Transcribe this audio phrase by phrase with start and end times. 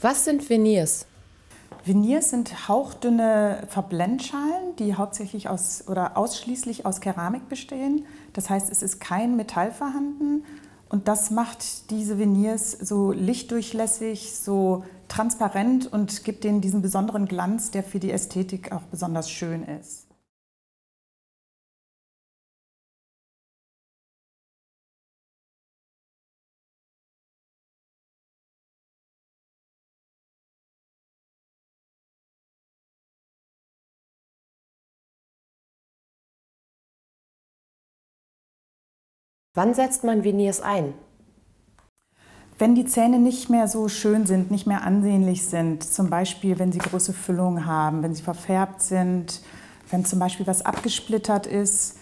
[0.00, 1.06] Was sind Veneers?
[1.84, 8.06] Veneers sind hauchdünne Verblendschalen, die hauptsächlich aus oder ausschließlich aus Keramik bestehen.
[8.32, 10.44] Das heißt, es ist kein Metall vorhanden
[10.88, 17.72] und das macht diese Veneers so lichtdurchlässig, so transparent und gibt denen diesen besonderen Glanz,
[17.72, 20.07] der für die Ästhetik auch besonders schön ist.
[39.54, 40.94] Wann setzt man Veneers ein?
[42.58, 46.72] Wenn die Zähne nicht mehr so schön sind, nicht mehr ansehnlich sind, zum Beispiel wenn
[46.72, 49.40] sie große Füllungen haben, wenn sie verfärbt sind,
[49.90, 51.98] wenn zum Beispiel was abgesplittert ist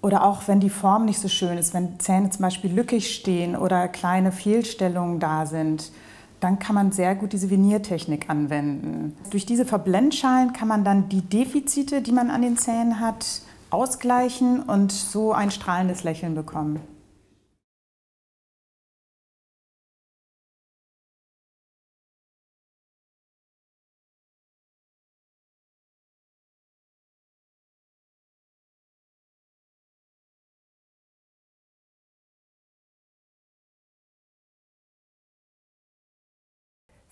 [0.00, 3.56] oder auch wenn die Form nicht so schön ist, wenn Zähne zum Beispiel lückig stehen
[3.56, 5.92] oder kleine Fehlstellungen da sind,
[6.40, 9.14] dann kann man sehr gut diese Veniertechnik anwenden.
[9.28, 14.62] Durch diese Verblendschalen kann man dann die Defizite, die man an den Zähnen hat, ausgleichen
[14.62, 16.80] und so ein strahlendes Lächeln bekommen.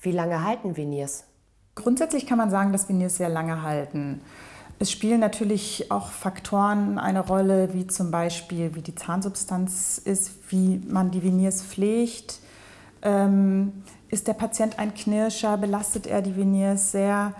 [0.00, 1.24] Wie lange halten Veneers?
[1.74, 4.22] Grundsätzlich kann man sagen, dass Veneers sehr lange halten.
[4.80, 10.80] Es spielen natürlich auch Faktoren eine Rolle, wie zum Beispiel, wie die Zahnsubstanz ist, wie
[10.86, 12.38] man die Veneers pflegt.
[13.02, 13.72] Ähm,
[14.08, 15.56] ist der Patient ein Knirscher?
[15.56, 17.34] Belastet er die Veneers sehr?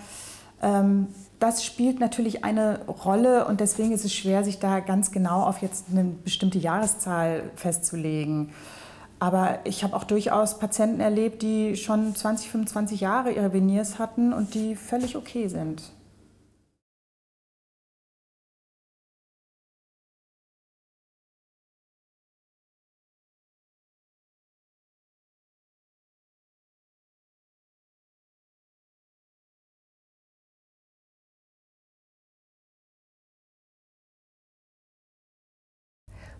[0.61, 1.06] Ähm,
[1.39, 5.62] das spielt natürlich eine Rolle und deswegen ist es schwer, sich da ganz genau auf
[5.62, 8.50] jetzt eine bestimmte Jahreszahl festzulegen.
[9.20, 14.32] Aber ich habe auch durchaus Patienten erlebt, die schon 20, 25 Jahre ihre Veneers hatten
[14.32, 15.93] und die völlig okay sind.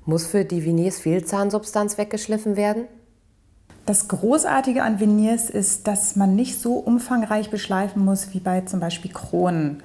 [0.09, 2.85] Muss für die Veneers Fehlzahnsubstanz weggeschliffen werden?
[3.85, 8.81] Das Großartige an Veneers ist, dass man nicht so umfangreich beschleifen muss wie bei zum
[8.81, 9.83] Beispiel Kronen.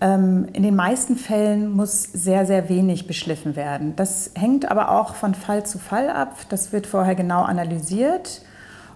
[0.00, 3.94] Ähm, in den meisten Fällen muss sehr, sehr wenig beschliffen werden.
[3.94, 6.34] Das hängt aber auch von Fall zu Fall ab.
[6.48, 8.40] Das wird vorher genau analysiert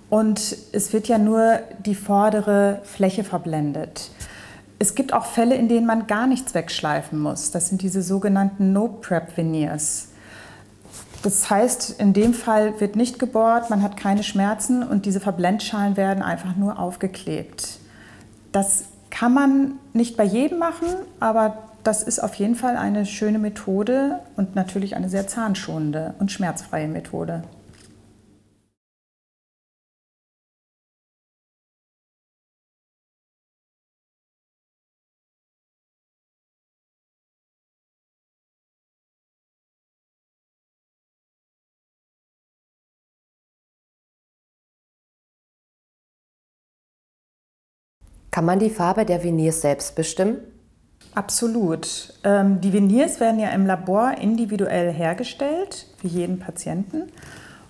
[0.08, 4.10] und es wird ja nur die vordere Fläche verblendet.
[4.78, 7.50] Es gibt auch Fälle, in denen man gar nichts wegschleifen muss.
[7.50, 10.09] Das sind diese sogenannten No-Prep-Veneers.
[11.22, 15.96] Das heißt, in dem Fall wird nicht gebohrt, man hat keine Schmerzen und diese Verblendschalen
[15.96, 17.78] werden einfach nur aufgeklebt.
[18.52, 20.88] Das kann man nicht bei jedem machen,
[21.18, 26.30] aber das ist auf jeden Fall eine schöne Methode und natürlich eine sehr zahnschonende und
[26.32, 27.42] schmerzfreie Methode.
[48.30, 50.38] Kann man die Farbe der Veneers selbst bestimmen?
[51.14, 52.14] Absolut.
[52.22, 57.10] Ähm, die Veneers werden ja im Labor individuell hergestellt, für jeden Patienten.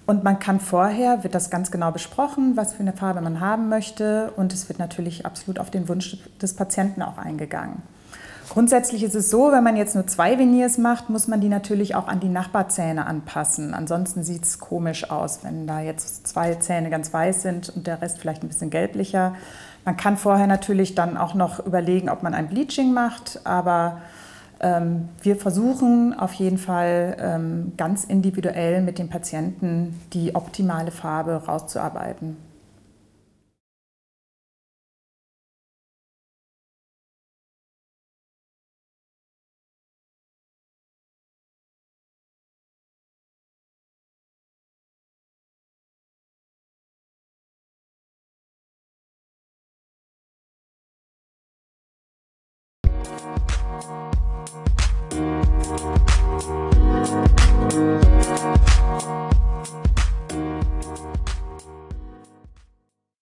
[0.07, 3.69] Und man kann vorher, wird das ganz genau besprochen, was für eine Farbe man haben
[3.69, 4.33] möchte.
[4.37, 7.83] Und es wird natürlich absolut auf den Wunsch des Patienten auch eingegangen.
[8.51, 11.95] Grundsätzlich ist es so, wenn man jetzt nur zwei Veneers macht, muss man die natürlich
[11.95, 13.75] auch an die Nachbarzähne anpassen.
[13.75, 18.03] Ansonsten sieht es komisch aus, wenn da jetzt zwei Zähne ganz weiß sind und der
[18.03, 19.37] Rest vielleicht ein bisschen gelblicher.
[19.85, 23.99] Man kann vorher natürlich dann auch noch überlegen, ob man ein Bleaching macht, aber
[24.59, 31.45] ähm, wir versuchen auf jeden Fall ähm, ganz individuell mit dem Patienten die optimale Farbe
[31.47, 32.50] rauszuarbeiten.